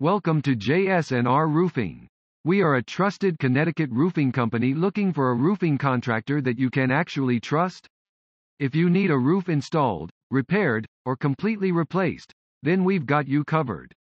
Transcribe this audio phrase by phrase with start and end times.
[0.00, 2.08] Welcome to JS&R Roofing.
[2.44, 6.90] We are a trusted Connecticut roofing company looking for a roofing contractor that you can
[6.90, 7.86] actually trust.
[8.58, 12.32] If you need a roof installed, repaired, or completely replaced,
[12.64, 13.94] then we've got you covered.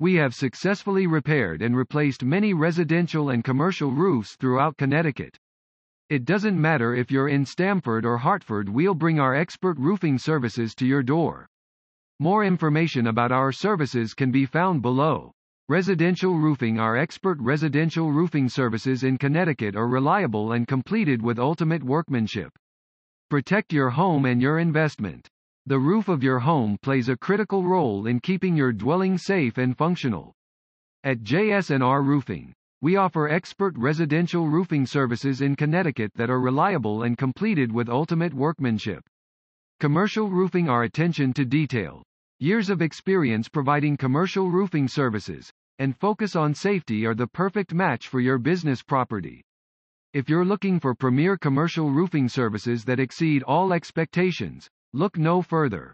[0.00, 5.36] We have successfully repaired and replaced many residential and commercial roofs throughout Connecticut.
[6.08, 10.74] It doesn't matter if you're in Stamford or Hartford, we'll bring our expert roofing services
[10.76, 11.46] to your door.
[12.20, 15.30] More information about our services can be found below.
[15.68, 21.84] Residential roofing Our expert residential roofing services in Connecticut are reliable and completed with ultimate
[21.84, 22.50] workmanship.
[23.30, 25.28] Protect your home and your investment.
[25.66, 29.78] The roof of your home plays a critical role in keeping your dwelling safe and
[29.78, 30.32] functional.
[31.04, 37.16] At JS&R Roofing, we offer expert residential roofing services in Connecticut that are reliable and
[37.16, 39.04] completed with ultimate workmanship.
[39.78, 42.02] Commercial roofing Our attention to detail,
[42.40, 48.06] years of experience providing commercial roofing services, and focus on safety are the perfect match
[48.06, 49.42] for your business property.
[50.14, 55.92] If you're looking for premier commercial roofing services that exceed all expectations, look no further.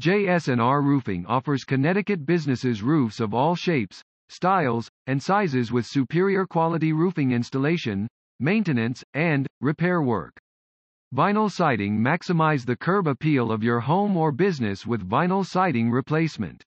[0.00, 6.92] JS&R Roofing offers Connecticut businesses roofs of all shapes, styles, and sizes with superior quality
[6.92, 8.08] roofing installation,
[8.40, 10.38] maintenance, and repair work.
[11.14, 16.62] Vinyl siding maximize the curb appeal of your home or business with vinyl siding replacement.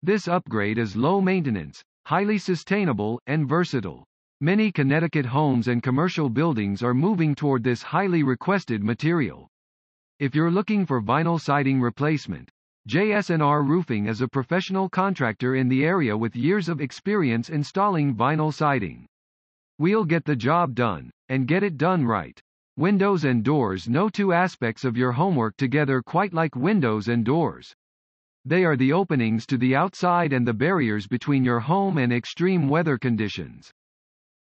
[0.00, 4.04] This upgrade is low maintenance, highly sustainable, and versatile.
[4.40, 9.48] Many Connecticut homes and commercial buildings are moving toward this highly requested material.
[10.20, 12.48] If you're looking for vinyl siding replacement,
[12.88, 18.54] JS&R Roofing is a professional contractor in the area with years of experience installing vinyl
[18.54, 19.04] siding.
[19.80, 22.40] We'll get the job done, and get it done right.
[22.76, 27.72] Windows and doors No two aspects of your homework together quite like windows and doors.
[28.44, 32.68] They are the openings to the outside and the barriers between your home and extreme
[32.68, 33.70] weather conditions.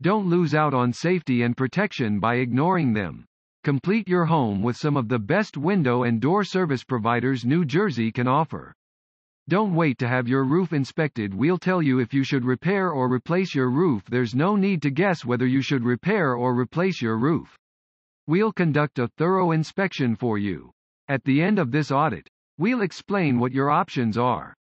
[0.01, 3.25] Don't lose out on safety and protection by ignoring them.
[3.65, 8.13] Complete your home with some of the best window and door service providers New Jersey
[8.13, 8.73] can offer.
[9.49, 11.33] Don't wait to have your roof inspected.
[11.33, 14.03] We'll tell you if you should repair or replace your roof.
[14.05, 17.57] There's no need to guess whether you should repair or replace your roof.
[18.27, 20.71] We'll conduct a thorough inspection for you.
[21.07, 24.55] At the end of this audit, we'll explain what your options are.